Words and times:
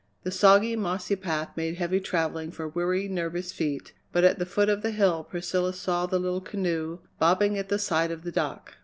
The 0.23 0.31
soggy, 0.31 0.75
mossy 0.75 1.15
path 1.15 1.55
made 1.55 1.75
heavy 1.75 1.99
travelling 1.99 2.49
for 2.49 2.67
weary, 2.67 3.07
nervous 3.07 3.51
feet, 3.53 3.93
but 4.11 4.23
at 4.23 4.39
the 4.39 4.47
foot 4.47 4.67
of 4.67 4.81
the 4.81 4.89
hill 4.89 5.23
Priscilla 5.23 5.73
saw 5.73 6.07
the 6.07 6.17
little 6.17 6.41
canoe 6.41 7.01
bobbing 7.19 7.55
at 7.55 7.69
the 7.69 7.77
side 7.77 8.09
of 8.09 8.23
the 8.23 8.31
dock. 8.31 8.77